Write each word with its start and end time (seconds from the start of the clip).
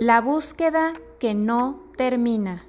La 0.00 0.20
búsqueda 0.20 0.92
que 1.20 1.34
no 1.34 1.80
termina. 1.96 2.64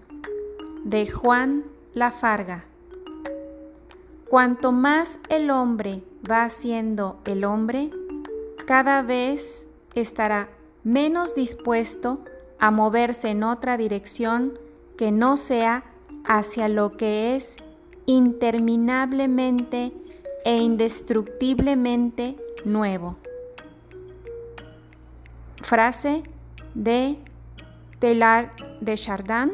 De 0.84 1.08
Juan 1.10 1.64
Lafarga. 1.96 2.66
Cuanto 4.30 4.72
más 4.72 5.20
el 5.30 5.50
hombre 5.50 6.04
va 6.30 6.48
siendo 6.50 7.20
el 7.26 7.44
hombre, 7.44 7.90
cada 8.68 9.02
vez 9.02 9.74
estará 9.96 10.50
menos 10.84 11.34
dispuesto 11.34 12.24
a 12.60 12.70
moverse 12.70 13.30
en 13.30 13.42
otra 13.42 13.76
dirección 13.76 14.60
que 14.96 15.12
no 15.12 15.36
sea 15.36 15.84
hacia 16.26 16.68
lo 16.68 16.96
que 16.96 17.36
es 17.36 17.58
interminablemente 18.06 19.94
e 20.46 20.58
indestructiblemente 20.58 22.36
nuevo. 22.66 23.16
Frase 25.64 26.22
de 26.76 27.18
Teilhard 28.00 28.52
de 28.82 28.96
Chardin 28.96 29.54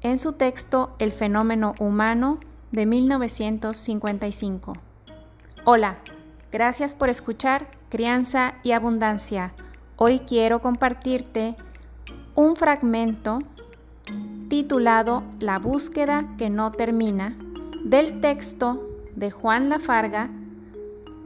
en 0.00 0.18
su 0.18 0.32
texto 0.32 0.96
El 0.98 1.12
fenómeno 1.12 1.74
humano 1.78 2.40
de 2.72 2.86
1955. 2.86 4.72
Hola, 5.64 5.98
gracias 6.50 6.94
por 6.94 7.08
escuchar 7.08 7.68
Crianza 7.90 8.54
y 8.64 8.72
Abundancia. 8.72 9.52
Hoy 9.96 10.18
quiero 10.20 10.60
compartirte 10.60 11.54
un 12.34 12.56
fragmento 12.56 13.38
titulado 14.48 15.22
La 15.38 15.58
búsqueda 15.58 16.26
que 16.36 16.50
no 16.50 16.72
termina 16.72 17.36
del 17.84 18.20
texto 18.20 18.88
de 19.14 19.30
Juan 19.30 19.68
Lafarga 19.68 20.30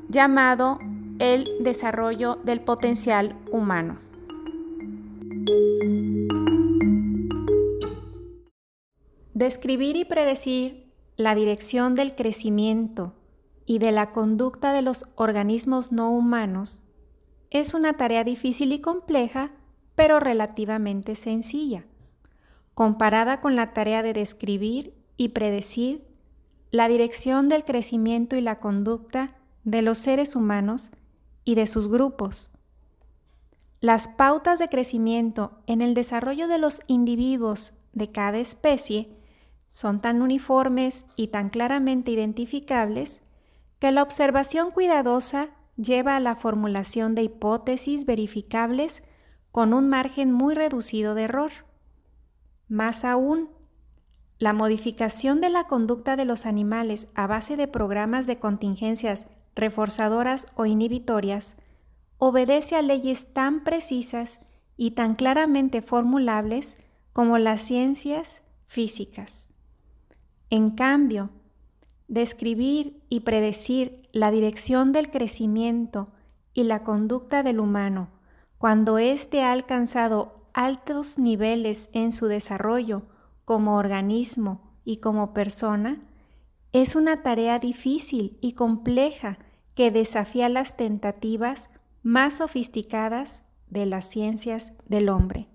llamado 0.09 0.79
El 1.19 1.49
desarrollo 1.61 2.39
del 2.45 2.61
potencial 2.61 3.35
humano. 3.51 4.08
Describir 9.39 9.95
y 9.95 10.05
predecir 10.05 10.93
la 11.17 11.37
dirección 11.37 11.95
del 11.95 12.17
crecimiento 12.17 13.15
y 13.67 13.79
de 13.79 13.93
la 13.93 14.11
conducta 14.11 14.73
de 14.73 14.83
los 14.83 15.05
organismos 15.15 15.93
no 15.93 16.11
humanos 16.11 16.83
es 17.51 17.73
una 17.73 17.97
tarea 17.97 18.25
difícil 18.25 18.73
y 18.73 18.81
compleja, 18.81 19.53
pero 19.95 20.19
relativamente 20.19 21.15
sencilla, 21.15 21.85
comparada 22.75 23.41
con 23.41 23.55
la 23.55 23.73
tarea 23.73 24.03
de 24.03 24.13
describir 24.13 24.95
y 25.17 25.29
predecir 25.29 26.05
la 26.73 26.89
dirección 26.89 27.49
del 27.49 27.65
crecimiento 27.65 28.35
y 28.35 28.41
la 28.41 28.59
conducta 28.59 29.37
de 29.63 29.83
los 29.83 29.99
seres 29.99 30.35
humanos 30.35 30.91
y 31.45 31.55
de 31.55 31.69
sus 31.69 31.89
grupos. 31.89 32.51
Las 33.81 34.09
pautas 34.09 34.59
de 34.59 34.69
crecimiento 34.69 35.53
en 35.67 35.81
el 35.81 35.95
desarrollo 35.95 36.49
de 36.49 36.59
los 36.59 36.81
individuos 36.89 37.75
de 37.93 38.11
cada 38.11 38.39
especie 38.39 39.17
son 39.69 40.01
tan 40.01 40.21
uniformes 40.21 41.07
y 41.15 41.29
tan 41.29 41.49
claramente 41.49 42.11
identificables 42.11 43.23
que 43.79 43.93
la 43.93 44.03
observación 44.03 44.73
cuidadosa 44.73 45.51
lleva 45.77 46.17
a 46.17 46.21
la 46.21 46.35
formulación 46.35 47.15
de 47.15 47.23
hipótesis 47.23 48.05
verificables 48.05 49.05
con 49.53 49.73
un 49.73 49.89
margen 49.89 50.33
muy 50.33 50.55
reducido 50.55 51.15
de 51.15 51.23
error. 51.23 51.53
Más 52.67 53.05
aún, 53.05 53.49
la 54.39 54.53
modificación 54.53 55.41
de 55.41 55.51
la 55.51 55.69
conducta 55.69 56.17
de 56.17 56.25
los 56.25 56.47
animales 56.47 57.09
a 57.15 57.29
base 57.29 57.57
de 57.57 57.69
programas 57.69 58.27
de 58.27 58.41
contingencias 58.41 59.27
reforzadoras 59.55 60.47
o 60.57 60.67
inhibitorias 60.67 61.57
obedece 62.19 62.77
a 62.77 62.83
leyes 62.83 63.33
tan 63.33 63.65
precisas 63.65 64.41
y 64.77 64.93
tan 64.93 65.15
claramente 65.15 65.83
formulables 65.83 66.79
como 67.13 67.39
las 67.39 67.63
ciencias 67.63 68.43
físicas. 68.67 69.49
En 70.51 70.71
cambio, 70.71 71.31
describir 72.07 73.03
y 73.09 73.21
predecir 73.21 74.09
la 74.13 74.31
dirección 74.31 74.93
del 74.93 75.11
crecimiento 75.11 76.09
y 76.55 76.65
la 76.65 76.85
conducta 76.85 77.43
del 77.43 77.61
humano 77.61 78.11
cuando 78.59 78.99
éste 78.99 79.43
ha 79.43 79.53
alcanzado 79.53 80.51
altos 80.53 81.17
niveles 81.17 81.91
en 81.93 82.11
su 82.11 82.27
desarrollo 82.27 83.03
como 83.45 83.77
organismo 83.77 84.73
y 84.85 84.97
como 84.97 85.33
persona, 85.33 86.03
es 86.73 86.97
una 86.97 87.23
tarea 87.23 87.61
difícil 87.61 88.37
y 88.41 88.53
compleja 88.53 89.39
que 89.75 89.93
desafía 89.93 90.49
las 90.49 90.77
tentativas 90.77 91.71
más 92.03 92.39
sofisticadas 92.39 93.45
de 93.69 93.87
las 93.87 94.09
ciencias 94.09 94.73
del 94.87 95.09
hombre. 95.09 95.49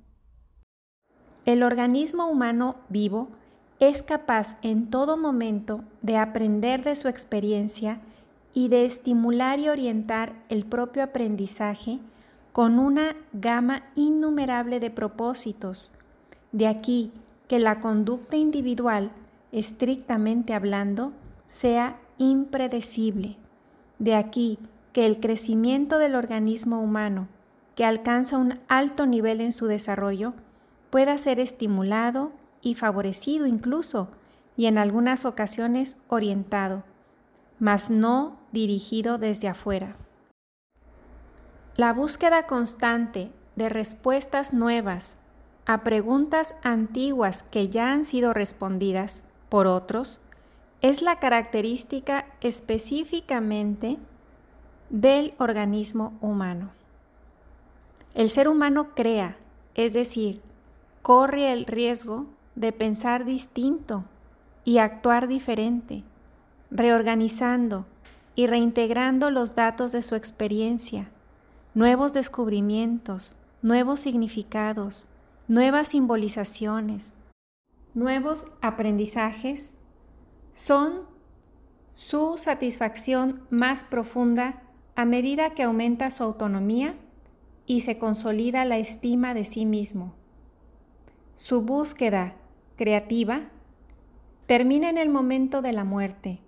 El 1.46 1.64
organismo 1.64 2.28
humano 2.28 2.78
vivo 2.90 3.30
es 3.80 4.02
capaz 4.02 4.58
en 4.62 4.90
todo 4.90 5.18
momento 5.18 5.84
de 6.02 6.18
aprender 6.18 6.84
de 6.84 6.96
su 6.96 7.08
experiencia 7.08 8.00
y 8.54 8.70
de 8.70 8.86
estimular 8.86 9.60
y 9.60 9.68
orientar 9.68 10.34
el 10.50 10.66
propio 10.66 11.04
aprendizaje 11.04 12.00
con 12.54 12.80
una 12.80 13.16
gama 13.34 13.84
innumerable 13.96 14.80
de 14.80 14.92
propósitos. 14.92 15.92
De 16.52 16.68
aquí 16.68 17.12
que 17.48 17.60
la 17.60 17.80
conducta 17.80 18.38
individual, 18.38 19.12
estrictamente 19.52 20.54
hablando, 20.54 21.14
sea 21.46 22.00
impredecible. 22.18 23.38
De 24.00 24.16
aquí 24.16 24.60
que 24.94 25.06
el 25.06 25.20
crecimiento 25.20 25.98
del 25.98 26.16
organismo 26.16 26.80
humano, 26.80 27.28
que 27.76 27.84
alcanza 27.84 28.38
un 28.38 28.60
alto 28.68 29.06
nivel 29.06 29.42
en 29.42 29.52
su 29.52 29.66
desarrollo, 29.66 30.34
pueda 30.92 31.18
ser 31.18 31.40
estimulado 31.40 32.32
y 32.62 32.76
favorecido 32.76 33.48
incluso, 33.48 34.10
y 34.56 34.68
en 34.68 34.78
algunas 34.78 35.26
ocasiones 35.26 35.98
orientado, 36.08 36.84
mas 37.60 37.90
no 37.90 38.38
dirigido 38.52 39.18
desde 39.18 39.48
afuera. 39.48 39.96
La 41.76 41.92
búsqueda 41.92 42.46
constante 42.46 43.32
de 43.56 43.70
respuestas 43.70 44.54
nuevas 44.54 45.18
a 45.66 45.84
preguntas 45.84 46.56
antiguas 46.62 47.42
que 47.42 47.70
ya 47.70 47.92
han 47.92 48.06
sido 48.06 48.32
respondidas 48.34 49.24
por 49.50 49.66
otros 49.66 50.20
es 50.82 51.02
la 51.02 51.20
característica 51.20 52.26
específicamente 52.42 53.98
del 54.94 55.34
organismo 55.40 56.14
humano. 56.22 56.70
El 58.14 58.30
ser 58.30 58.48
humano 58.48 58.94
crea, 58.94 59.38
es 59.74 59.94
decir, 59.94 60.40
corre 61.02 61.52
el 61.52 61.66
riesgo 61.66 62.28
de 62.54 62.72
pensar 62.74 63.26
distinto 63.26 64.04
y 64.64 64.78
actuar 64.78 65.28
diferente, 65.28 66.04
reorganizando 66.70 67.88
y 68.36 68.46
reintegrando 68.46 69.32
los 69.32 69.56
datos 69.56 69.94
de 69.94 70.04
su 70.04 70.14
experiencia, 70.14 71.10
nuevos 71.74 72.14
descubrimientos, 72.14 73.36
nuevos 73.64 74.00
significados, 74.00 75.08
nuevas 75.48 75.88
simbolizaciones, 75.88 77.14
nuevos 77.96 78.46
aprendizajes, 78.62 79.74
son 80.54 81.02
su 81.96 82.38
satisfacción 82.38 83.42
más 83.50 83.84
profunda 83.84 84.62
a 84.96 85.06
medida 85.06 85.52
que 85.52 85.64
aumenta 85.64 86.12
su 86.12 86.24
autonomía 86.24 86.96
y 87.66 87.82
se 87.82 87.98
consolida 87.98 88.66
la 88.66 88.78
estima 88.78 89.34
de 89.34 89.46
sí 89.46 89.66
mismo. 89.66 90.14
Su 91.36 91.62
búsqueda 91.62 92.36
creativa 92.76 93.50
termina 94.46 94.90
en 94.90 94.98
el 94.98 95.10
momento 95.10 95.62
de 95.62 95.74
la 95.74 95.84
muerte. 95.84 96.40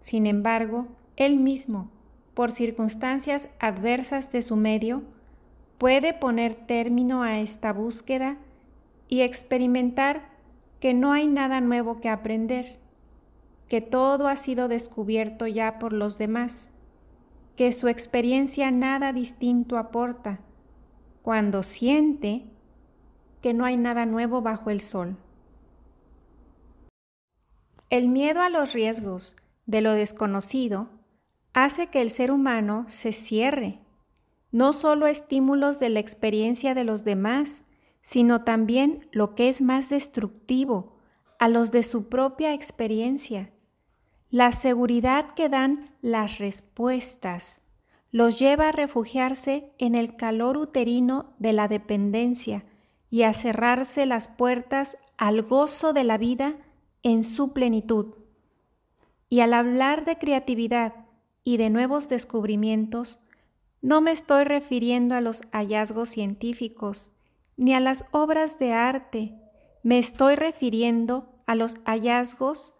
Sin 0.00 0.26
embargo, 0.26 0.88
él 1.16 1.36
mismo, 1.36 1.90
por 2.34 2.52
circunstancias 2.52 3.48
adversas 3.58 4.32
de 4.32 4.42
su 4.42 4.56
medio, 4.56 5.02
puede 5.78 6.14
poner 6.14 6.54
término 6.54 7.22
a 7.22 7.40
esta 7.40 7.72
búsqueda 7.72 8.36
y 9.08 9.22
experimentar 9.22 10.30
que 10.80 10.94
no 10.94 11.12
hay 11.12 11.26
nada 11.26 11.60
nuevo 11.60 12.00
que 12.00 12.08
aprender, 12.08 12.78
que 13.68 13.80
todo 13.80 14.28
ha 14.28 14.36
sido 14.36 14.68
descubierto 14.68 15.46
ya 15.46 15.78
por 15.78 15.92
los 15.92 16.18
demás, 16.18 16.71
que 17.56 17.72
su 17.72 17.88
experiencia 17.88 18.70
nada 18.70 19.12
distinto 19.12 19.78
aporta, 19.78 20.40
cuando 21.22 21.62
siente 21.62 22.46
que 23.40 23.54
no 23.54 23.64
hay 23.64 23.76
nada 23.76 24.06
nuevo 24.06 24.42
bajo 24.42 24.70
el 24.70 24.80
sol. 24.80 25.16
El 27.90 28.08
miedo 28.08 28.40
a 28.40 28.48
los 28.48 28.72
riesgos 28.72 29.36
de 29.66 29.82
lo 29.82 29.92
desconocido 29.92 30.88
hace 31.52 31.88
que 31.88 32.00
el 32.00 32.10
ser 32.10 32.30
humano 32.30 32.86
se 32.88 33.12
cierre, 33.12 33.80
no 34.50 34.72
solo 34.72 35.06
a 35.06 35.10
estímulos 35.10 35.78
de 35.78 35.90
la 35.90 36.00
experiencia 36.00 36.74
de 36.74 36.84
los 36.84 37.04
demás, 37.04 37.64
sino 38.00 38.44
también 38.44 39.08
lo 39.12 39.34
que 39.34 39.48
es 39.48 39.60
más 39.62 39.88
destructivo, 39.88 40.98
a 41.38 41.48
los 41.48 41.72
de 41.72 41.82
su 41.82 42.08
propia 42.08 42.54
experiencia. 42.54 43.52
La 44.32 44.50
seguridad 44.50 45.34
que 45.34 45.50
dan 45.50 45.90
las 46.00 46.38
respuestas 46.38 47.60
los 48.10 48.38
lleva 48.38 48.68
a 48.68 48.72
refugiarse 48.72 49.74
en 49.76 49.94
el 49.94 50.16
calor 50.16 50.56
uterino 50.56 51.34
de 51.38 51.52
la 51.52 51.68
dependencia, 51.68 52.64
y 53.10 53.24
a 53.24 53.34
cerrarse 53.34 54.06
las 54.06 54.28
puertas 54.28 54.96
al 55.18 55.42
gozo 55.42 55.92
de 55.92 56.02
la 56.02 56.16
vida 56.16 56.56
en 57.02 57.24
su 57.24 57.52
plenitud. 57.52 58.14
Y 59.28 59.40
al 59.40 59.52
hablar 59.52 60.06
de 60.06 60.16
creatividad 60.16 60.94
y 61.44 61.58
de 61.58 61.68
nuevos 61.68 62.08
descubrimientos, 62.08 63.18
no 63.82 64.00
me 64.00 64.12
estoy 64.12 64.44
refiriendo 64.44 65.14
a 65.14 65.20
los 65.20 65.42
hallazgos 65.52 66.08
científicos 66.08 67.10
ni 67.58 67.74
a 67.74 67.80
las 67.80 68.06
obras 68.12 68.58
de 68.58 68.72
arte, 68.72 69.34
me 69.82 69.98
estoy 69.98 70.36
refiriendo 70.36 71.28
a 71.44 71.54
los 71.54 71.76
hallazgos 71.84 72.72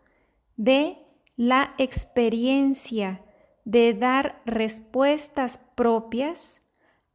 de 0.57 1.02
la 1.43 1.75
experiencia 1.77 3.21
de 3.65 3.95
dar 3.95 4.41
respuestas 4.47 5.59
propias 5.75 6.63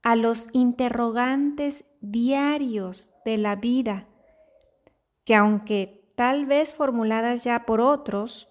a 0.01 0.17
los 0.17 0.49
interrogantes 0.51 1.85
diarios 2.01 3.11
de 3.23 3.37
la 3.37 3.55
vida, 3.55 4.05
que 5.23 5.33
aunque 5.33 6.09
tal 6.17 6.45
vez 6.45 6.73
formuladas 6.73 7.45
ya 7.45 7.65
por 7.65 7.79
otros, 7.79 8.49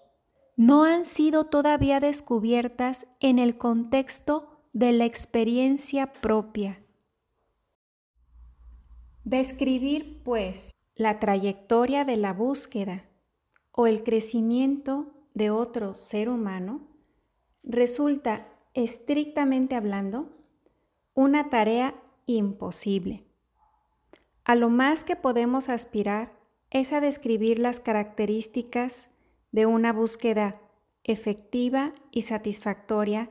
no 0.55 0.83
han 0.83 1.05
sido 1.05 1.43
todavía 1.43 1.99
descubiertas 1.99 3.05
en 3.19 3.37
el 3.37 3.59
contexto 3.59 4.63
de 4.73 4.93
la 4.93 5.05
experiencia 5.05 6.11
propia. 6.11 6.81
Describir, 9.25 10.23
pues, 10.23 10.71
la 10.95 11.19
trayectoria 11.19 12.03
de 12.03 12.17
la 12.17 12.33
búsqueda 12.33 13.05
o 13.71 13.85
el 13.85 14.01
crecimiento 14.01 15.13
de 15.37 15.51
otro 15.51 15.93
ser 15.93 16.29
humano 16.29 16.81
resulta, 17.63 18.47
estrictamente 18.73 19.75
hablando, 19.75 20.29
una 21.13 21.49
tarea 21.49 21.93
imposible. 22.25 23.23
A 24.43 24.55
lo 24.55 24.69
más 24.69 25.03
que 25.03 25.15
podemos 25.15 25.69
aspirar 25.69 26.33
es 26.71 26.91
a 26.91 27.01
describir 27.01 27.59
las 27.59 27.79
características 27.79 29.11
de 29.51 29.67
una 29.67 29.93
búsqueda 29.93 30.59
efectiva 31.03 31.93
y 32.11 32.23
satisfactoria 32.23 33.29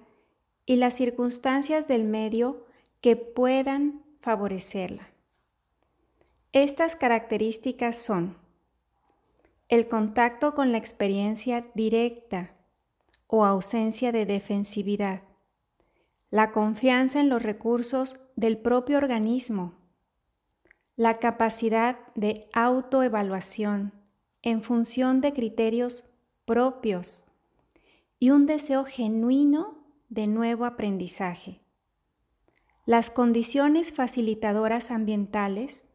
y 0.64 0.76
las 0.76 0.94
circunstancias 0.94 1.88
del 1.88 2.04
medio 2.04 2.66
que 3.00 3.16
puedan 3.16 4.04
favorecerla. 4.20 5.10
Estas 6.52 6.94
características 6.94 7.98
son 7.98 8.36
el 9.68 9.88
contacto 9.88 10.54
con 10.54 10.70
la 10.70 10.78
experiencia 10.78 11.66
directa 11.74 12.54
o 13.26 13.44
ausencia 13.44 14.12
de 14.12 14.24
defensividad, 14.24 15.22
la 16.30 16.52
confianza 16.52 17.20
en 17.20 17.28
los 17.28 17.42
recursos 17.42 18.16
del 18.36 18.58
propio 18.58 18.98
organismo, 18.98 19.74
la 20.94 21.18
capacidad 21.18 21.98
de 22.14 22.48
autoevaluación 22.52 23.92
en 24.42 24.62
función 24.62 25.20
de 25.20 25.32
criterios 25.32 26.04
propios 26.44 27.24
y 28.20 28.30
un 28.30 28.46
deseo 28.46 28.84
genuino 28.84 29.78
de 30.08 30.28
nuevo 30.28 30.64
aprendizaje. 30.64 31.60
Las 32.84 33.10
condiciones 33.10 33.92
facilitadoras 33.92 34.92
ambientales 34.92 35.85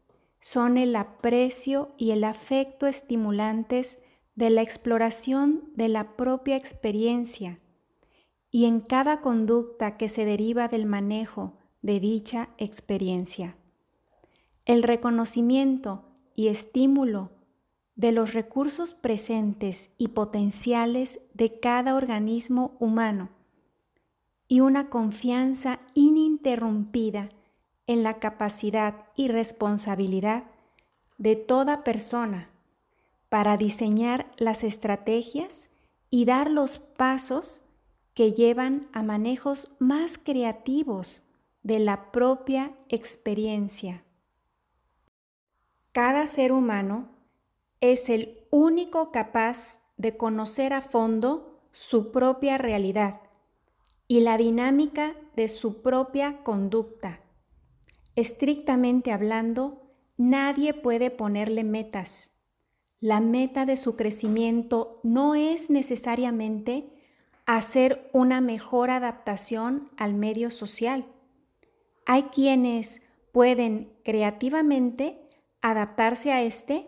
son 0.42 0.76
el 0.76 0.96
aprecio 0.96 1.94
y 1.96 2.10
el 2.10 2.24
afecto 2.24 2.88
estimulantes 2.88 4.02
de 4.34 4.50
la 4.50 4.60
exploración 4.60 5.70
de 5.76 5.88
la 5.88 6.16
propia 6.16 6.56
experiencia 6.56 7.60
y 8.50 8.64
en 8.64 8.80
cada 8.80 9.20
conducta 9.20 9.96
que 9.96 10.08
se 10.08 10.24
deriva 10.24 10.66
del 10.66 10.84
manejo 10.84 11.58
de 11.80 12.00
dicha 12.00 12.48
experiencia. 12.58 13.56
El 14.64 14.82
reconocimiento 14.82 16.04
y 16.34 16.48
estímulo 16.48 17.30
de 17.94 18.10
los 18.10 18.34
recursos 18.34 18.94
presentes 18.94 19.94
y 19.96 20.08
potenciales 20.08 21.20
de 21.34 21.60
cada 21.60 21.94
organismo 21.94 22.76
humano 22.80 23.30
y 24.48 24.58
una 24.58 24.90
confianza 24.90 25.78
ininterrumpida 25.94 27.30
en 27.86 28.02
la 28.02 28.18
capacidad 28.18 29.06
y 29.16 29.28
responsabilidad 29.28 30.44
de 31.18 31.36
toda 31.36 31.84
persona 31.84 32.50
para 33.28 33.56
diseñar 33.56 34.30
las 34.36 34.64
estrategias 34.64 35.70
y 36.10 36.26
dar 36.26 36.50
los 36.50 36.78
pasos 36.78 37.64
que 38.14 38.32
llevan 38.32 38.88
a 38.92 39.02
manejos 39.02 39.74
más 39.78 40.18
creativos 40.18 41.22
de 41.62 41.78
la 41.78 42.12
propia 42.12 42.72
experiencia. 42.88 44.04
Cada 45.92 46.26
ser 46.26 46.52
humano 46.52 47.08
es 47.80 48.10
el 48.10 48.46
único 48.50 49.10
capaz 49.10 49.80
de 49.96 50.16
conocer 50.16 50.72
a 50.72 50.82
fondo 50.82 51.60
su 51.72 52.12
propia 52.12 52.58
realidad 52.58 53.20
y 54.08 54.20
la 54.20 54.36
dinámica 54.36 55.16
de 55.36 55.48
su 55.48 55.80
propia 55.80 56.42
conducta. 56.42 57.21
Estrictamente 58.14 59.10
hablando, 59.12 59.90
nadie 60.16 60.74
puede 60.74 61.10
ponerle 61.10 61.64
metas. 61.64 62.32
La 63.00 63.20
meta 63.20 63.64
de 63.66 63.76
su 63.76 63.96
crecimiento 63.96 65.00
no 65.02 65.34
es 65.34 65.70
necesariamente 65.70 66.92
hacer 67.46 68.10
una 68.12 68.40
mejor 68.40 68.90
adaptación 68.90 69.88
al 69.96 70.14
medio 70.14 70.50
social. 70.50 71.06
Hay 72.06 72.24
quienes 72.24 73.02
pueden 73.32 73.92
creativamente 74.04 75.28
adaptarse 75.62 76.32
a 76.32 76.42
este 76.42 76.86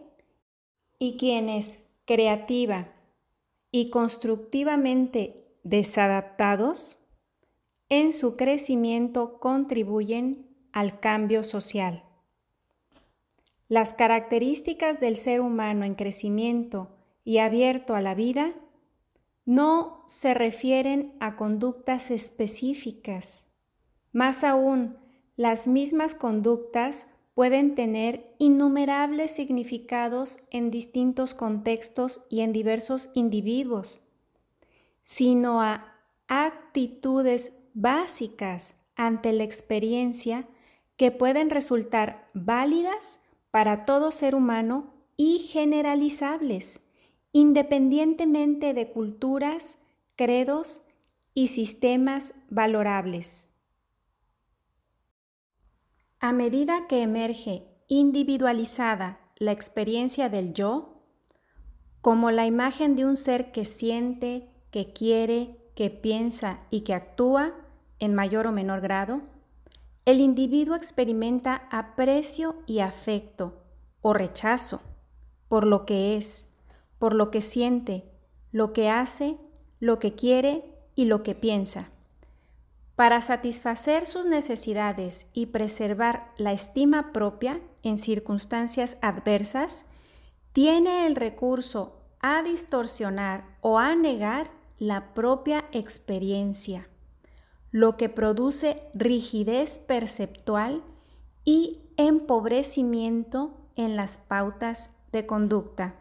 y 0.99 1.17
quienes 1.17 1.81
creativa 2.05 2.93
y 3.71 3.91
constructivamente 3.91 5.57
desadaptados 5.65 6.99
en 7.89 8.13
su 8.13 8.35
crecimiento 8.35 9.41
contribuyen 9.41 10.54
al 10.75 10.99
cambio 10.99 11.45
social. 11.45 12.03
Las 13.69 13.95
características 13.95 14.99
del 14.99 15.17
ser 15.17 15.41
humano 15.41 15.85
en 15.85 15.95
crecimiento 15.95 16.91
y 17.25 17.39
abierto 17.39 17.95
a 17.95 18.01
la 18.01 18.17
vida 18.17 18.53
no 19.47 20.03
se 20.07 20.35
refieren 20.35 21.15
a 21.21 21.37
conductas 21.37 22.11
específicas. 22.11 23.47
Más 24.13 24.43
aún, 24.43 24.99
las 25.37 25.69
mismas 25.69 26.17
conductas 26.17 27.07
pueden 27.35 27.77
tener 27.77 28.35
innumerables 28.39 29.31
significados 29.31 30.39
en 30.51 30.73
distintos 30.73 31.35
contextos 31.35 32.23
y 32.31 32.41
en 32.41 32.53
diversos 32.53 33.11
individuos, 33.15 34.01
sino 35.03 35.63
a 35.63 36.01
actitudes 36.27 37.53
básicas 37.75 38.75
ante 38.97 39.33
la 39.33 39.45
experiencia 39.45 40.49
que 40.97 41.11
pueden 41.11 41.51
resultar 41.51 42.31
válidas 42.35 43.21
para 43.51 43.85
todo 43.85 44.13
ser 44.13 44.35
humano 44.35 44.95
y 45.17 45.41
generalizables, 45.41 46.81
independientemente 47.33 48.75
de 48.75 48.91
culturas, 48.91 49.79
credos 50.17 50.83
y 51.35 51.49
sistemas 51.49 52.33
valorables. 52.49 53.51
A 56.21 56.33
medida 56.33 56.87
que 56.87 57.03
emerge 57.03 57.67
individualizada 57.89 59.21
la 59.37 59.53
experiencia 59.53 60.29
del 60.29 60.55
yo, 60.55 61.03
como 62.01 62.31
la 62.31 62.47
imagen 62.47 62.97
de 62.97 63.05
un 63.05 63.17
ser 63.17 63.53
que 63.53 63.65
siente, 63.65 64.49
que 64.71 64.93
quiere, 64.93 65.59
que 65.75 65.91
piensa 65.91 66.59
y 66.71 66.81
que 66.83 66.95
actúa 66.95 67.55
en 67.99 68.15
mayor 68.15 68.47
o 68.47 68.53
menor 68.53 68.81
grado, 68.81 69.23
el 70.05 70.21
individuo 70.21 70.77
experimenta 70.77 71.67
aprecio 71.71 72.57
y 72.67 72.81
afecto 72.81 73.63
o 74.03 74.13
rechazo 74.13 74.83
por 75.49 75.67
lo 75.67 75.87
que 75.87 76.17
es, 76.17 76.49
por 76.99 77.15
lo 77.15 77.31
que 77.31 77.41
siente, 77.41 78.05
lo 78.53 78.73
que 78.73 78.91
hace, 78.91 79.39
lo 79.81 79.99
que 79.99 80.15
quiere 80.15 80.65
y 80.95 81.07
lo 81.07 81.23
que 81.23 81.35
piensa. 81.35 81.89
Para 82.97 83.21
satisfacer 83.21 84.07
sus 84.07 84.27
necesidades 84.27 85.27
y 85.33 85.47
preservar 85.47 86.33
la 86.37 86.53
estima 86.53 87.13
propia 87.13 87.61
en 87.83 87.97
circunstancias 87.97 88.99
adversas, 89.01 89.87
tiene 90.53 91.07
el 91.07 91.17
recurso 91.17 91.99
a 92.21 92.43
distorsionar 92.43 93.57
o 93.63 93.79
a 93.79 93.97
negar 93.97 94.49
la 94.79 95.15
propia 95.15 95.65
experiencia 95.73 96.89
lo 97.75 97.97
que 97.97 98.09
produce 98.09 98.81
rigidez 98.95 99.79
perceptual 99.79 100.85
y 101.45 101.81
empobrecimiento 101.97 103.69
en 103.75 103.97
las 103.97 104.17
pautas 104.17 104.91
de 105.11 105.27
conducta. 105.27 105.97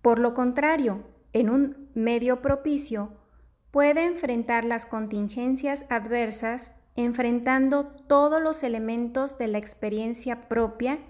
Por 0.00 0.20
lo 0.20 0.32
contrario, 0.32 1.02
en 1.32 1.50
un 1.50 1.88
medio 1.94 2.40
propicio, 2.40 3.14
puede 3.72 4.06
enfrentar 4.06 4.64
las 4.64 4.86
contingencias 4.86 5.86
adversas 5.90 6.70
enfrentando 6.94 7.86
todos 7.86 8.40
los 8.40 8.62
elementos 8.62 9.38
de 9.38 9.48
la 9.48 9.58
experiencia 9.58 10.48
propia 10.48 11.00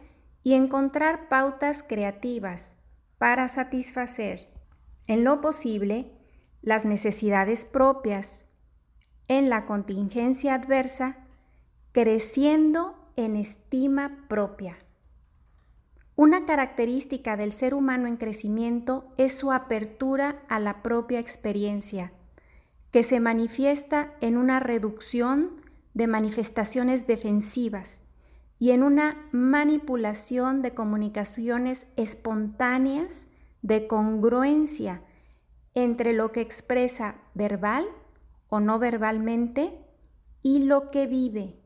y 0.42 0.54
encontrar 0.54 1.28
pautas 1.28 1.82
creativas 1.82 2.76
para 3.18 3.48
satisfacer, 3.48 4.48
en 5.06 5.22
lo 5.22 5.42
posible, 5.42 6.10
las 6.62 6.86
necesidades 6.86 7.66
propias, 7.66 8.46
en 9.28 9.48
la 9.48 9.66
contingencia 9.66 10.54
adversa, 10.54 11.16
creciendo 11.92 12.94
en 13.16 13.36
estima 13.36 14.26
propia. 14.28 14.76
Una 16.14 16.44
característica 16.44 17.36
del 17.36 17.52
ser 17.52 17.74
humano 17.74 18.06
en 18.06 18.16
crecimiento 18.16 19.08
es 19.16 19.36
su 19.36 19.50
apertura 19.50 20.42
a 20.48 20.60
la 20.60 20.82
propia 20.82 21.18
experiencia, 21.18 22.12
que 22.90 23.02
se 23.02 23.20
manifiesta 23.20 24.12
en 24.20 24.36
una 24.36 24.60
reducción 24.60 25.60
de 25.94 26.06
manifestaciones 26.06 27.06
defensivas 27.06 28.02
y 28.58 28.70
en 28.70 28.82
una 28.82 29.28
manipulación 29.32 30.62
de 30.62 30.74
comunicaciones 30.74 31.86
espontáneas 31.96 33.28
de 33.62 33.86
congruencia 33.86 35.02
entre 35.74 36.12
lo 36.12 36.32
que 36.32 36.42
expresa 36.42 37.16
verbal 37.34 37.86
o 38.52 38.60
no 38.60 38.78
verbalmente 38.78 39.82
y 40.42 40.64
lo 40.64 40.90
que 40.90 41.06
vive. 41.06 41.58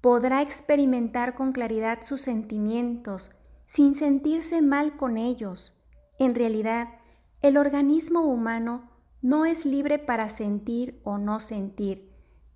Podrá 0.00 0.42
experimentar 0.42 1.36
con 1.36 1.52
claridad 1.52 2.02
sus 2.02 2.20
sentimientos 2.20 3.30
sin 3.64 3.94
sentirse 3.94 4.60
mal 4.60 4.94
con 4.96 5.16
ellos. 5.16 5.80
En 6.18 6.34
realidad, 6.34 6.88
el 7.42 7.56
organismo 7.56 8.22
humano 8.22 8.90
no 9.22 9.44
es 9.46 9.64
libre 9.64 10.00
para 10.00 10.28
sentir 10.28 11.00
o 11.04 11.16
no 11.16 11.38
sentir, 11.38 12.12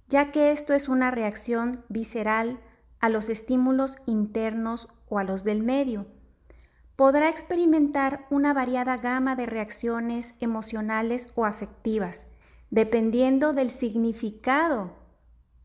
ya 0.09 0.33
que 0.33 0.50
esto 0.50 0.75
es 0.75 0.88
una 0.88 1.12
reacción 1.12 1.85
visceral 1.88 2.59
a 2.99 3.09
los 3.09 3.29
estímulos 3.29 3.99
internos 4.05 4.88
o 5.09 5.21
a 5.21 5.23
los 5.23 5.45
del 5.45 5.62
medio. 5.62 6.09
Podrá 6.97 7.29
experimentar 7.29 8.26
una 8.31 8.52
variada 8.52 8.97
gama 8.97 9.37
de 9.37 9.47
reacciones 9.47 10.35
emocionales 10.41 11.31
o 11.37 11.45
afectivas, 11.45 12.26
dependiendo 12.73 13.52
del 13.52 13.69
significado 13.69 14.93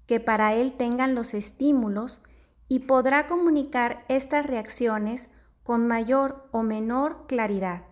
que 0.08 0.20
para 0.20 0.54
él 0.54 0.74
tengan 0.74 1.16
los 1.16 1.34
estímulos 1.34 2.22
y 2.68 2.80
podrá 2.80 3.28
comunicar 3.28 4.04
estas 4.10 4.46
reacciones 4.46 5.30
con 5.64 5.88
mayor 5.88 6.50
o 6.52 6.64
menor 6.64 7.26
claridad, 7.26 7.84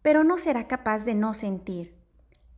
pero 0.00 0.24
no 0.24 0.38
será 0.38 0.66
capaz 0.66 1.04
de 1.04 1.14
no 1.14 1.34
sentir. 1.34 1.94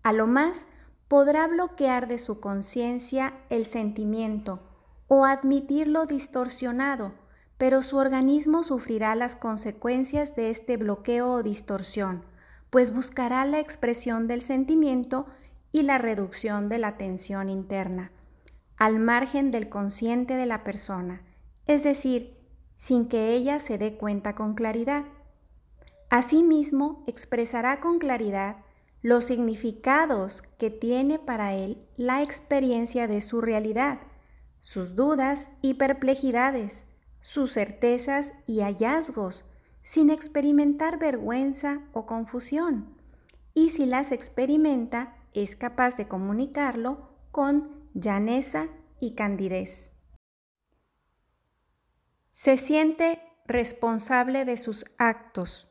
A 0.05 0.13
lo 0.13 0.29
más 0.29 0.69
podrá 1.09 1.49
bloquear 1.49 2.07
de 2.07 2.21
su 2.21 2.39
conciencia 2.39 3.35
el 3.49 3.65
sentimiento 3.65 4.61
o 5.09 5.25
admitirlo 5.25 6.07
distorsionado, 6.07 7.15
pero 7.59 7.83
su 7.83 7.97
organismo 7.97 8.63
sufrirá 8.63 9.17
las 9.17 9.35
consecuencias 9.35 10.37
de 10.37 10.51
este 10.51 10.77
bloqueo 10.77 11.33
o 11.33 11.43
distorsión, 11.43 12.25
pues 12.71 12.93
buscará 12.93 13.45
la 13.45 13.59
expresión 13.59 14.29
del 14.29 14.41
sentimiento 14.41 15.27
y 15.73 15.83
la 15.83 15.99
reducción 15.99 16.69
de 16.69 16.79
la 16.79 16.97
tensión 16.97 17.49
interna, 17.49 18.11
al 18.77 18.99
margen 18.99 19.51
del 19.51 19.69
consciente 19.69 20.37
de 20.37 20.47
la 20.47 20.65
persona, 20.65 21.23
es 21.67 21.83
decir, 21.83 22.37
sin 22.77 23.09
que 23.09 23.35
ella 23.35 23.61
se 23.61 23.79
dé 23.79 23.97
cuenta 23.97 24.35
con 24.35 24.55
claridad. 24.55 25.05
Asimismo, 26.09 27.05
expresará 27.07 27.79
con 27.79 27.99
claridad 27.99 28.57
los 29.03 29.25
significados 29.25 30.43
que 30.59 30.71
tiene 30.71 31.19
para 31.19 31.55
él 31.55 31.79
la 31.97 32.23
experiencia 32.23 33.07
de 33.07 33.21
su 33.21 33.41
realidad, 33.41 34.01
sus 34.61 34.95
dudas 34.95 35.51
y 35.63 35.75
perplejidades, 35.75 36.87
sus 37.23 37.53
certezas 37.53 38.33
y 38.47 38.61
hallazgos, 38.61 39.45
sin 39.83 40.11
experimentar 40.11 40.99
vergüenza 40.99 41.81
o 41.93 42.07
confusión. 42.07 42.95
Y 43.55 43.71
si 43.71 43.87
las 43.87 44.13
experimenta, 44.13 45.17
es 45.35 45.57
capaz 45.57 45.97
de 45.97 46.09
comunicarlo 46.09 47.11
con 47.31 47.89
llaneza 47.95 48.69
y 49.01 49.15
candidez. 49.15 49.93
Se 52.33 52.57
siente 52.57 53.23
responsable 53.47 54.45
de 54.45 54.57
sus 54.57 54.85
actos, 54.99 55.69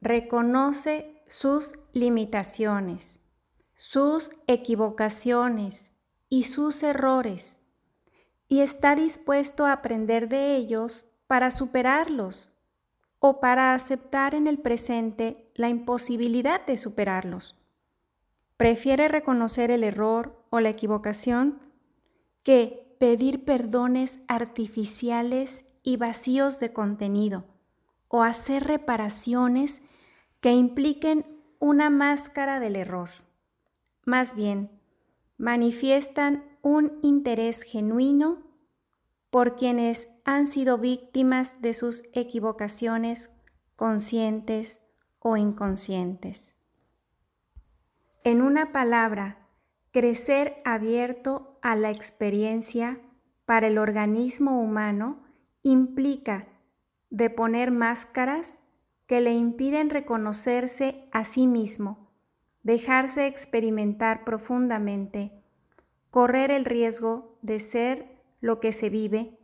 reconoce 0.00 1.22
sus 1.26 1.74
limitaciones, 1.92 3.20
sus 3.74 4.30
equivocaciones 4.46 5.92
y 6.28 6.44
sus 6.44 6.82
errores, 6.82 7.72
y 8.48 8.60
está 8.60 8.94
dispuesto 8.94 9.66
a 9.66 9.72
aprender 9.72 10.28
de 10.28 10.56
ellos 10.56 11.06
para 11.26 11.50
superarlos 11.50 12.52
o 13.18 13.40
para 13.40 13.74
aceptar 13.74 14.34
en 14.34 14.46
el 14.46 14.58
presente 14.58 15.46
la 15.54 15.68
imposibilidad 15.68 16.64
de 16.66 16.76
superarlos. 16.76 17.56
Prefiere 18.56 19.08
reconocer 19.08 19.70
el 19.70 19.82
error 19.84 20.44
o 20.50 20.60
la 20.60 20.70
equivocación 20.70 21.60
que 22.42 22.96
pedir 23.00 23.44
perdones 23.44 24.20
artificiales 24.28 25.64
y 25.82 25.96
vacíos 25.96 26.60
de 26.60 26.72
contenido 26.72 27.44
o 28.08 28.22
hacer 28.22 28.64
reparaciones 28.64 29.82
que 30.40 30.52
impliquen 30.52 31.26
una 31.58 31.90
máscara 31.90 32.60
del 32.60 32.76
error. 32.76 33.10
Más 34.04 34.34
bien, 34.34 34.70
manifiestan 35.36 36.44
un 36.62 36.98
interés 37.02 37.62
genuino 37.62 38.42
por 39.30 39.56
quienes 39.56 40.08
han 40.24 40.46
sido 40.46 40.78
víctimas 40.78 41.60
de 41.60 41.74
sus 41.74 42.04
equivocaciones 42.12 43.30
conscientes 43.74 44.82
o 45.18 45.36
inconscientes. 45.36 46.54
En 48.26 48.40
una 48.40 48.72
palabra, 48.72 49.36
crecer 49.92 50.56
abierto 50.64 51.58
a 51.60 51.76
la 51.76 51.90
experiencia 51.90 52.98
para 53.44 53.66
el 53.66 53.76
organismo 53.76 54.62
humano 54.62 55.20
implica 55.62 56.46
de 57.10 57.28
poner 57.28 57.70
máscaras 57.70 58.62
que 59.06 59.20
le 59.20 59.34
impiden 59.34 59.90
reconocerse 59.90 61.06
a 61.12 61.24
sí 61.24 61.46
mismo, 61.46 62.08
dejarse 62.62 63.26
experimentar 63.26 64.24
profundamente, 64.24 65.44
correr 66.08 66.50
el 66.50 66.64
riesgo 66.64 67.38
de 67.42 67.60
ser 67.60 68.22
lo 68.40 68.58
que 68.58 68.72
se 68.72 68.88
vive 68.88 69.38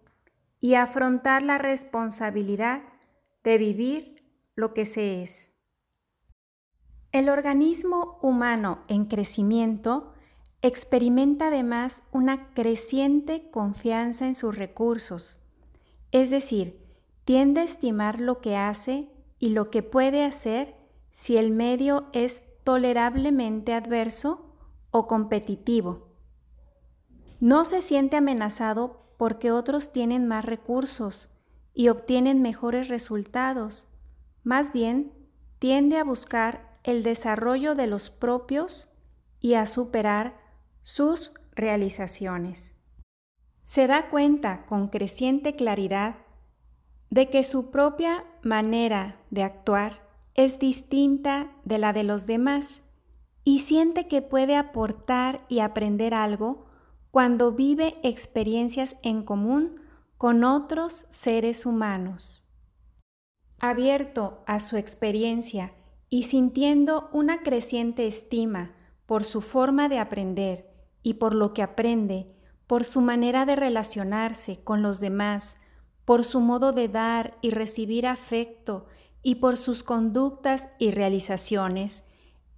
y 0.58 0.76
afrontar 0.76 1.42
la 1.42 1.58
responsabilidad 1.58 2.80
de 3.44 3.58
vivir 3.58 4.24
lo 4.54 4.72
que 4.72 4.86
se 4.86 5.22
es. 5.22 5.59
El 7.12 7.28
organismo 7.28 8.18
humano 8.22 8.80
en 8.86 9.04
crecimiento 9.04 10.12
experimenta 10.62 11.48
además 11.48 12.04
una 12.12 12.52
creciente 12.54 13.50
confianza 13.50 14.26
en 14.26 14.36
sus 14.36 14.56
recursos, 14.56 15.40
es 16.12 16.30
decir, 16.30 16.80
tiende 17.24 17.62
a 17.62 17.64
estimar 17.64 18.20
lo 18.20 18.40
que 18.40 18.56
hace 18.56 19.08
y 19.40 19.50
lo 19.50 19.70
que 19.70 19.82
puede 19.82 20.24
hacer 20.24 20.76
si 21.10 21.36
el 21.36 21.50
medio 21.50 22.06
es 22.12 22.44
tolerablemente 22.62 23.72
adverso 23.74 24.54
o 24.92 25.08
competitivo. 25.08 26.08
No 27.40 27.64
se 27.64 27.82
siente 27.82 28.16
amenazado 28.18 29.02
porque 29.16 29.50
otros 29.50 29.92
tienen 29.92 30.28
más 30.28 30.44
recursos 30.44 31.28
y 31.74 31.88
obtienen 31.88 32.42
mejores 32.42 32.88
resultados. 32.88 33.88
Más 34.44 34.72
bien, 34.72 35.12
tiende 35.58 35.96
a 35.96 36.04
buscar 36.04 36.69
el 36.84 37.02
desarrollo 37.02 37.74
de 37.74 37.86
los 37.86 38.10
propios 38.10 38.88
y 39.40 39.54
a 39.54 39.66
superar 39.66 40.38
sus 40.82 41.32
realizaciones. 41.54 42.74
Se 43.62 43.86
da 43.86 44.10
cuenta 44.10 44.66
con 44.66 44.88
creciente 44.88 45.54
claridad 45.54 46.16
de 47.10 47.28
que 47.28 47.44
su 47.44 47.70
propia 47.70 48.24
manera 48.42 49.20
de 49.30 49.42
actuar 49.42 50.08
es 50.34 50.58
distinta 50.58 51.52
de 51.64 51.78
la 51.78 51.92
de 51.92 52.04
los 52.04 52.26
demás 52.26 52.82
y 53.44 53.60
siente 53.60 54.06
que 54.06 54.22
puede 54.22 54.56
aportar 54.56 55.44
y 55.48 55.60
aprender 55.60 56.14
algo 56.14 56.66
cuando 57.10 57.52
vive 57.52 57.94
experiencias 58.02 58.96
en 59.02 59.22
común 59.22 59.80
con 60.16 60.44
otros 60.44 61.06
seres 61.10 61.66
humanos. 61.66 62.44
Abierto 63.58 64.42
a 64.46 64.60
su 64.60 64.76
experiencia 64.76 65.72
y 66.10 66.24
sintiendo 66.24 67.08
una 67.12 67.42
creciente 67.42 68.06
estima 68.06 68.72
por 69.06 69.24
su 69.24 69.40
forma 69.40 69.88
de 69.88 70.00
aprender 70.00 70.68
y 71.02 71.14
por 71.14 71.34
lo 71.34 71.54
que 71.54 71.62
aprende, 71.62 72.34
por 72.66 72.84
su 72.84 73.00
manera 73.00 73.46
de 73.46 73.56
relacionarse 73.56 74.60
con 74.62 74.82
los 74.82 75.00
demás, 75.00 75.56
por 76.04 76.24
su 76.24 76.40
modo 76.40 76.72
de 76.72 76.88
dar 76.88 77.38
y 77.40 77.50
recibir 77.50 78.06
afecto 78.06 78.86
y 79.22 79.36
por 79.36 79.56
sus 79.56 79.82
conductas 79.82 80.68
y 80.78 80.90
realizaciones, 80.90 82.04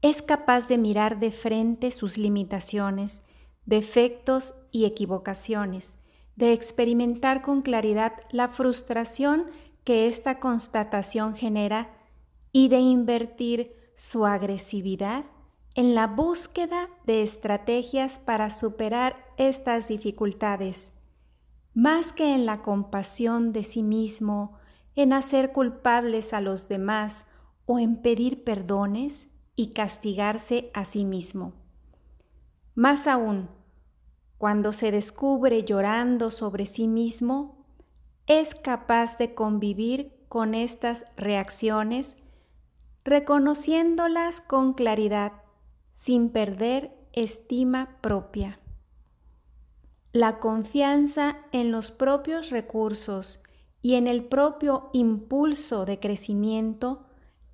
es 0.00 0.22
capaz 0.22 0.68
de 0.68 0.78
mirar 0.78 1.20
de 1.20 1.30
frente 1.30 1.90
sus 1.90 2.18
limitaciones, 2.18 3.26
defectos 3.66 4.54
y 4.70 4.86
equivocaciones, 4.86 5.98
de 6.36 6.52
experimentar 6.52 7.42
con 7.42 7.62
claridad 7.62 8.14
la 8.30 8.48
frustración 8.48 9.46
que 9.84 10.06
esta 10.06 10.40
constatación 10.40 11.36
genera 11.36 12.01
y 12.52 12.68
de 12.68 12.78
invertir 12.78 13.74
su 13.94 14.26
agresividad 14.26 15.24
en 15.74 15.94
la 15.94 16.06
búsqueda 16.06 16.90
de 17.06 17.22
estrategias 17.22 18.18
para 18.18 18.50
superar 18.50 19.16
estas 19.38 19.88
dificultades, 19.88 20.92
más 21.74 22.12
que 22.12 22.34
en 22.34 22.44
la 22.44 22.60
compasión 22.60 23.52
de 23.52 23.64
sí 23.64 23.82
mismo, 23.82 24.58
en 24.94 25.14
hacer 25.14 25.52
culpables 25.52 26.34
a 26.34 26.42
los 26.42 26.68
demás 26.68 27.26
o 27.64 27.78
en 27.78 28.02
pedir 28.02 28.44
perdones 28.44 29.30
y 29.56 29.70
castigarse 29.70 30.70
a 30.74 30.84
sí 30.84 31.04
mismo. 31.04 31.54
Más 32.74 33.06
aún, 33.06 33.48
cuando 34.36 34.72
se 34.72 34.90
descubre 34.90 35.64
llorando 35.64 36.30
sobre 36.30 36.66
sí 36.66 36.88
mismo, 36.88 37.64
es 38.26 38.54
capaz 38.54 39.16
de 39.18 39.34
convivir 39.34 40.26
con 40.28 40.54
estas 40.54 41.04
reacciones, 41.16 42.16
reconociéndolas 43.04 44.40
con 44.40 44.74
claridad, 44.74 45.32
sin 45.90 46.30
perder 46.30 46.92
estima 47.12 47.98
propia. 48.00 48.60
La 50.12 50.38
confianza 50.40 51.38
en 51.52 51.72
los 51.72 51.90
propios 51.90 52.50
recursos 52.50 53.40
y 53.80 53.94
en 53.94 54.06
el 54.06 54.24
propio 54.24 54.90
impulso 54.92 55.84
de 55.84 55.98
crecimiento 55.98 57.06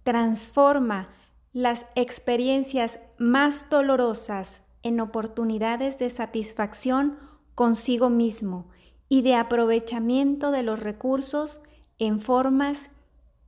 transforma 0.03 1.09
las 1.53 1.87
experiencias 1.95 3.01
más 3.19 3.71
dolorosas 3.71 4.65
en 4.83 5.01
oportunidades 5.01 5.99
de 5.99 6.11
satisfacción 6.11 7.19
consigo 7.55 8.11
mismo 8.11 8.69
y 9.09 9.23
de 9.23 9.35
aprovechamiento 9.35 10.51
de 10.51 10.63
los 10.63 10.81
recursos 10.81 11.61
en 11.99 12.21
formas 12.21 12.91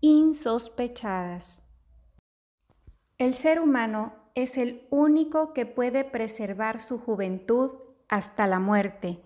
insospechadas. 0.01 1.63
El 3.21 3.35
ser 3.35 3.61
humano 3.61 4.15
es 4.35 4.57
el 4.57 4.87
único 4.89 5.53
que 5.53 5.67
puede 5.67 6.05
preservar 6.05 6.81
su 6.81 6.99
juventud 6.99 7.75
hasta 8.09 8.47
la 8.47 8.61
muerte, 8.61 9.21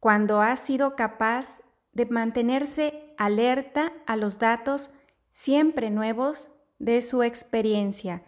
cuando 0.00 0.40
ha 0.40 0.56
sido 0.56 0.96
capaz 0.96 1.60
de 1.92 2.06
mantenerse 2.06 3.12
alerta 3.18 3.92
a 4.06 4.16
los 4.16 4.38
datos 4.38 4.92
siempre 5.28 5.90
nuevos 5.90 6.48
de 6.78 7.02
su 7.02 7.22
experiencia 7.22 8.24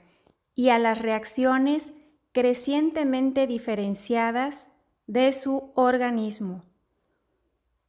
y 0.55 0.69
a 0.69 0.79
las 0.79 1.01
reacciones 1.01 1.95
crecientemente 2.33 3.47
diferenciadas 3.47 4.69
de 5.07 5.33
su 5.33 5.73
organismo. 5.77 6.63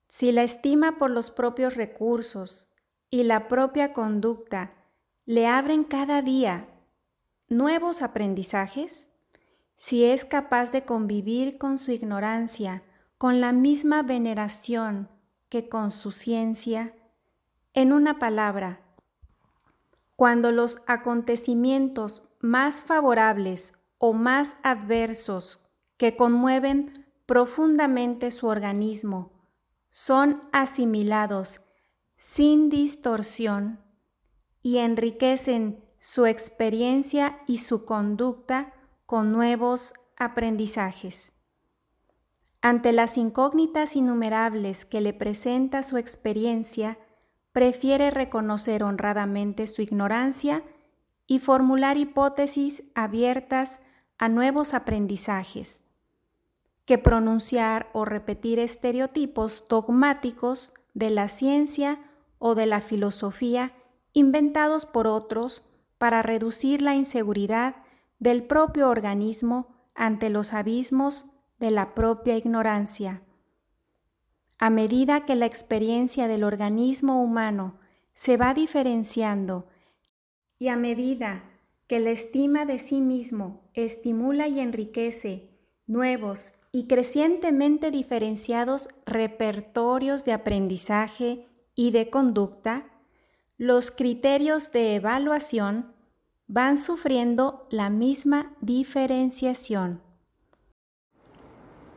Si 0.07 0.31
la 0.31 0.43
estima 0.43 0.95
por 0.95 1.09
los 1.09 1.29
propios 1.29 1.75
recursos 1.75 2.69
y 3.09 3.23
la 3.23 3.49
propia 3.49 3.91
conducta 3.91 4.71
le 5.25 5.45
abren 5.45 5.83
cada 5.83 6.21
día 6.21 6.69
nuevos 7.49 8.01
aprendizajes, 8.01 9.09
si 9.75 10.03
es 10.03 10.25
capaz 10.25 10.71
de 10.71 10.85
convivir 10.85 11.57
con 11.57 11.77
su 11.77 11.91
ignorancia 11.91 12.83
con 13.17 13.41
la 13.41 13.51
misma 13.51 14.03
veneración 14.03 15.09
que 15.49 15.69
con 15.69 15.91
su 15.91 16.11
ciencia, 16.11 16.93
en 17.73 17.93
una 17.93 18.19
palabra, 18.19 18.81
cuando 20.15 20.51
los 20.51 20.79
acontecimientos 20.87 22.23
más 22.39 22.81
favorables 22.81 23.73
o 23.97 24.13
más 24.13 24.57
adversos 24.63 25.61
que 25.97 26.15
conmueven 26.15 27.05
profundamente 27.25 28.31
su 28.31 28.47
organismo 28.47 29.31
son 29.89 30.43
asimilados 30.51 31.61
sin 32.15 32.69
distorsión 32.69 33.79
y 34.61 34.77
enriquecen 34.77 35.83
su 35.99 36.25
experiencia 36.25 37.39
y 37.47 37.57
su 37.57 37.85
conducta 37.85 38.73
con 39.05 39.31
nuevos 39.31 39.93
aprendizajes. 40.17 41.33
Ante 42.61 42.91
las 42.91 43.17
incógnitas 43.17 43.95
innumerables 43.95 44.85
que 44.85 45.01
le 45.01 45.13
presenta 45.13 45.83
su 45.83 45.97
experiencia, 45.97 46.97
prefiere 47.51 48.11
reconocer 48.11 48.83
honradamente 48.83 49.67
su 49.67 49.81
ignorancia 49.81 50.63
y 51.27 51.39
formular 51.39 51.97
hipótesis 51.97 52.83
abiertas 52.95 53.81
a 54.17 54.29
nuevos 54.29 54.73
aprendizajes, 54.73 55.83
que 56.85 56.97
pronunciar 56.97 57.89
o 57.93 58.05
repetir 58.05 58.59
estereotipos 58.59 59.65
dogmáticos 59.69 60.73
de 60.93 61.09
la 61.09 61.27
ciencia 61.27 61.99
o 62.39 62.55
de 62.55 62.65
la 62.65 62.81
filosofía 62.81 63.73
inventados 64.13 64.85
por 64.85 65.05
otros 65.05 65.66
para 65.97 66.21
reducir 66.21 66.81
la 66.81 66.95
inseguridad 66.95 67.75
del 68.19 68.43
propio 68.43 68.89
organismo 68.89 69.75
ante 69.95 70.29
los 70.29 70.53
abismos 70.53 71.25
de 71.59 71.71
la 71.71 71.95
propia 71.95 72.37
ignorancia. 72.37 73.23
A 74.59 74.69
medida 74.69 75.25
que 75.25 75.35
la 75.35 75.45
experiencia 75.45 76.27
del 76.27 76.43
organismo 76.43 77.21
humano 77.21 77.79
se 78.13 78.37
va 78.37 78.53
diferenciando 78.53 79.67
y 80.59 80.69
a 80.69 80.75
medida 80.75 81.43
que 81.87 81.99
la 81.99 82.09
estima 82.09 82.65
de 82.65 82.79
sí 82.79 83.01
mismo 83.01 83.69
estimula 83.73 84.47
y 84.47 84.59
enriquece 84.59 85.49
nuevos 85.85 86.55
y 86.71 86.87
crecientemente 86.87 87.91
diferenciados 87.91 88.89
repertorios 89.05 90.25
de 90.25 90.33
aprendizaje 90.33 91.47
y 91.75 91.91
de 91.91 92.09
conducta, 92.09 92.91
los 93.57 93.89
criterios 93.89 94.71
de 94.71 94.93
evaluación 94.93 95.91
van 96.47 96.77
sufriendo 96.77 97.65
la 97.71 97.89
misma 97.89 98.53
diferenciación. 98.61 99.99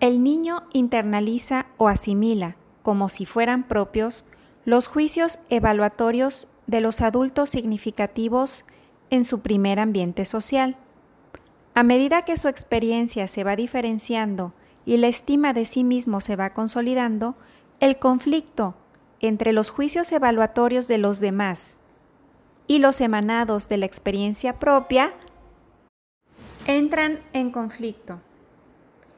El 0.01 0.23
niño 0.25 0.63
internaliza 0.73 1.67
o 1.77 1.89
asimila, 1.89 2.57
como 2.83 3.11
si 3.11 3.27
fueran 3.27 3.69
propios, 3.69 4.25
los 4.65 4.87
juicios 4.87 5.39
evaluatorios 5.51 6.49
de 6.67 6.81
los 6.81 7.03
adultos 7.03 7.51
significativos 7.51 8.65
en 9.11 9.27
su 9.27 9.41
primer 9.41 9.79
ambiente 9.79 10.25
social. 10.25 10.77
A 11.75 11.83
medida 11.83 12.23
que 12.23 12.39
su 12.39 12.49
experiencia 12.49 13.27
se 13.27 13.45
va 13.45 13.55
diferenciando 13.55 14.55
y 14.87 14.97
la 14.97 15.09
estima 15.09 15.53
de 15.53 15.67
sí 15.67 15.85
mismo 15.85 16.23
se 16.23 16.37
va 16.37 16.55
consolidando, 16.55 17.37
el 17.81 17.99
conflicto 17.99 18.77
entre 19.21 19.53
los 19.53 19.71
juicios 19.71 20.11
evaluatorios 20.13 20.89
de 20.89 20.99
los 20.99 21.21
demás 21.21 21.79
y 22.67 22.79
los 22.79 23.01
emanados 23.01 23.69
de 23.69 23.77
la 23.77 23.87
experiencia 23.87 24.59
propia 24.59 25.13
entran 26.67 27.21
en 27.33 27.51
conflicto. 27.51 28.21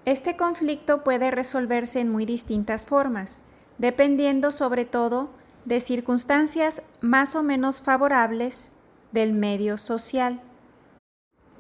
Este 0.05 0.37
conflicto 0.37 1.05
puede 1.05 1.31
resolverse 1.31 2.01
en 2.01 2.11
muy 2.11 2.27
distintas 2.27 2.87
formas, 2.87 3.43
dependiendo 3.79 4.51
sobre 4.51 4.85
todo 4.85 5.31
de 5.65 5.81
circunstancias 5.81 6.83
más 7.01 7.37
o 7.37 7.43
menos 7.43 7.81
favorables 7.81 8.75
del 9.13 9.33
medio 9.33 9.79
social. 9.79 10.41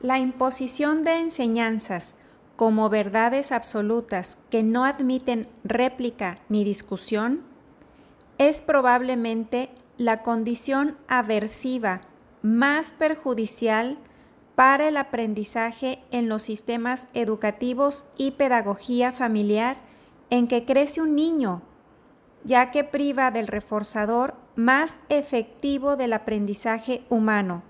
La 0.02 0.18
imposición 0.18 1.05
de 1.05 1.20
enseñanzas 1.20 2.14
como 2.57 2.88
verdades 2.88 3.52
absolutas 3.52 4.38
que 4.50 4.62
no 4.62 4.85
admiten 4.85 5.48
réplica 5.62 6.38
ni 6.48 6.64
discusión 6.64 7.52
es 8.38 8.61
probablemente 8.61 9.71
la 9.99 10.23
condición 10.23 10.97
aversiva 11.09 12.03
más 12.42 12.92
perjudicial 12.92 13.99
para 14.55 14.88
el 14.88 14.97
aprendizaje 14.97 16.03
en 16.11 16.29
los 16.29 16.42
sistemas 16.42 17.07
educativos 17.14 18.05
y 18.16 18.33
pedagogía 18.33 19.12
familiar 19.12 19.77
en 20.31 20.49
que 20.49 20.64
crece 20.64 21.01
un 21.01 21.14
niño, 21.14 21.62
ya 22.45 22.71
que 22.71 22.85
priva 22.85 23.31
del 23.31 23.47
reforzador 23.47 24.35
más 24.57 25.01
efectivo 25.09 25.97
del 25.97 26.12
aprendizaje 26.12 27.05
humano, 27.09 27.62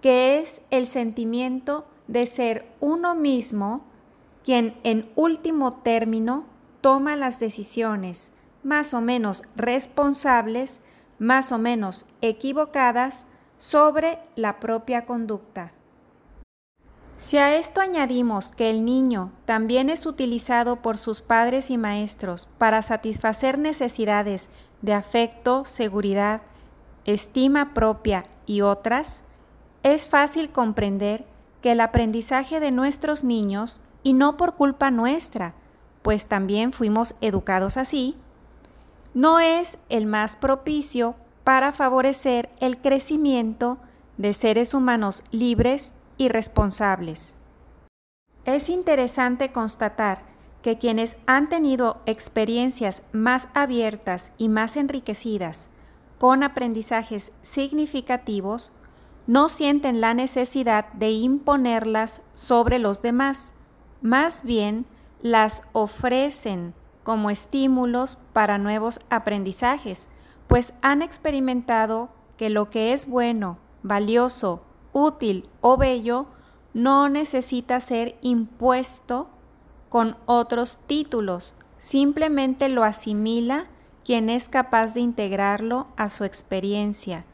que 0.00 0.38
es 0.38 0.62
el 0.70 0.86
sentimiento 0.86 1.86
de 2.06 2.26
ser 2.26 2.66
uno 2.80 3.14
mismo 3.14 3.84
quien 4.44 4.76
en 4.84 5.10
último 5.16 5.72
término 5.72 6.44
toma 6.82 7.16
las 7.16 7.40
decisiones 7.40 8.30
más 8.64 8.94
o 8.94 9.00
menos 9.00 9.42
responsables, 9.56 10.80
más 11.18 11.52
o 11.52 11.58
menos 11.58 12.06
equivocadas 12.20 13.26
sobre 13.58 14.18
la 14.36 14.58
propia 14.60 15.06
conducta. 15.06 15.72
Si 17.16 17.38
a 17.38 17.56
esto 17.56 17.80
añadimos 17.80 18.50
que 18.52 18.68
el 18.68 18.84
niño 18.84 19.32
también 19.44 19.88
es 19.88 20.04
utilizado 20.04 20.82
por 20.82 20.98
sus 20.98 21.20
padres 21.20 21.70
y 21.70 21.78
maestros 21.78 22.48
para 22.58 22.82
satisfacer 22.82 23.58
necesidades 23.58 24.50
de 24.82 24.92
afecto, 24.92 25.64
seguridad, 25.64 26.42
estima 27.04 27.72
propia 27.72 28.26
y 28.46 28.62
otras, 28.62 29.24
es 29.82 30.06
fácil 30.06 30.50
comprender 30.50 31.24
que 31.62 31.72
el 31.72 31.80
aprendizaje 31.80 32.60
de 32.60 32.70
nuestros 32.70 33.24
niños 33.24 33.80
y 34.02 34.12
no 34.12 34.36
por 34.36 34.54
culpa 34.54 34.90
nuestra, 34.90 35.54
pues 36.02 36.26
también 36.26 36.72
fuimos 36.72 37.14
educados 37.22 37.78
así, 37.78 38.16
no 39.14 39.38
es 39.38 39.78
el 39.88 40.06
más 40.06 40.36
propicio 40.36 41.14
para 41.44 41.72
favorecer 41.72 42.50
el 42.60 42.78
crecimiento 42.78 43.78
de 44.16 44.34
seres 44.34 44.74
humanos 44.74 45.22
libres 45.30 45.94
y 46.18 46.28
responsables. 46.28 47.34
Es 48.44 48.68
interesante 48.68 49.52
constatar 49.52 50.22
que 50.62 50.78
quienes 50.78 51.16
han 51.26 51.48
tenido 51.48 52.00
experiencias 52.06 53.02
más 53.12 53.48
abiertas 53.54 54.32
y 54.38 54.48
más 54.48 54.76
enriquecidas 54.76 55.70
con 56.18 56.42
aprendizajes 56.42 57.32
significativos 57.42 58.72
no 59.26 59.48
sienten 59.48 60.00
la 60.00 60.14
necesidad 60.14 60.92
de 60.94 61.10
imponerlas 61.10 62.22
sobre 62.34 62.78
los 62.78 63.02
demás, 63.02 63.52
más 64.02 64.42
bien 64.42 64.86
las 65.22 65.62
ofrecen 65.72 66.74
como 67.04 67.30
estímulos 67.30 68.18
para 68.32 68.58
nuevos 68.58 68.98
aprendizajes, 69.10 70.08
pues 70.48 70.74
han 70.82 71.02
experimentado 71.02 72.08
que 72.36 72.50
lo 72.50 72.70
que 72.70 72.92
es 72.92 73.06
bueno, 73.06 73.58
valioso, 73.82 74.62
útil 74.92 75.48
o 75.60 75.76
bello 75.76 76.26
no 76.72 77.08
necesita 77.08 77.78
ser 77.78 78.16
impuesto 78.22 79.28
con 79.88 80.16
otros 80.26 80.80
títulos, 80.86 81.54
simplemente 81.78 82.68
lo 82.68 82.82
asimila 82.82 83.66
quien 84.04 84.28
es 84.28 84.48
capaz 84.48 84.94
de 84.94 85.00
integrarlo 85.00 85.86
a 85.96 86.10
su 86.10 86.24
experiencia. 86.24 87.24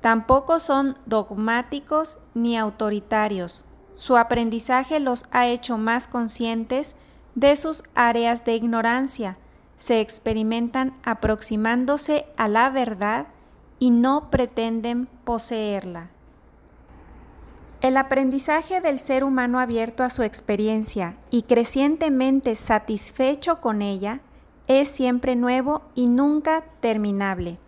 Tampoco 0.00 0.58
son 0.58 0.98
dogmáticos 1.06 2.18
ni 2.34 2.58
autoritarios. 2.58 3.64
Su 3.94 4.16
aprendizaje 4.16 5.00
los 5.00 5.26
ha 5.30 5.46
hecho 5.46 5.78
más 5.78 6.08
conscientes 6.08 6.96
de 7.34 7.56
sus 7.56 7.84
áreas 7.94 8.44
de 8.44 8.54
ignorancia. 8.54 9.36
Se 9.76 10.00
experimentan 10.00 10.92
aproximándose 11.02 12.26
a 12.36 12.48
la 12.48 12.70
verdad 12.70 13.26
y 13.78 13.90
no 13.90 14.30
pretenden 14.30 15.08
poseerla. 15.24 16.10
El 17.80 17.96
aprendizaje 17.96 18.80
del 18.80 19.00
ser 19.00 19.24
humano 19.24 19.58
abierto 19.58 20.04
a 20.04 20.10
su 20.10 20.22
experiencia 20.22 21.16
y 21.30 21.42
crecientemente 21.42 22.54
satisfecho 22.54 23.60
con 23.60 23.82
ella 23.82 24.20
es 24.68 24.88
siempre 24.88 25.34
nuevo 25.34 25.82
y 25.96 26.06
nunca 26.06 26.62
terminable, 26.78 27.58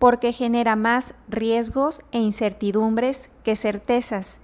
porque 0.00 0.32
genera 0.32 0.74
más 0.74 1.14
riesgos 1.28 2.02
e 2.10 2.18
incertidumbres 2.18 3.30
que 3.44 3.54
certezas, 3.54 4.40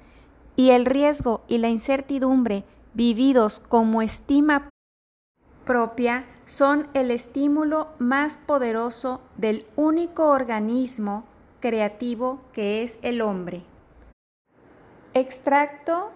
y 0.54 0.70
el 0.70 0.84
riesgo 0.84 1.42
y 1.48 1.58
la 1.58 1.70
incertidumbre 1.70 2.64
vividos 2.96 3.60
como 3.60 4.00
estima 4.00 4.70
propia 5.66 6.24
son 6.46 6.88
el 6.94 7.10
estímulo 7.10 7.88
más 7.98 8.38
poderoso 8.38 9.20
del 9.36 9.66
único 9.76 10.30
organismo 10.30 11.24
creativo 11.60 12.40
que 12.54 12.82
es 12.82 12.98
el 13.02 13.20
hombre. 13.20 13.64
Extracto 15.12 16.10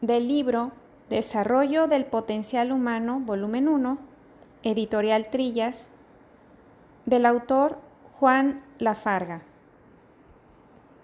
del 0.00 0.26
libro 0.26 0.72
Desarrollo 1.08 1.86
del 1.86 2.06
Potencial 2.06 2.72
Humano, 2.72 3.20
volumen 3.20 3.68
1, 3.68 3.98
editorial 4.64 5.30
Trillas, 5.30 5.92
del 7.06 7.24
autor 7.24 7.78
Juan 8.18 8.64
Lafarga. 8.78 9.42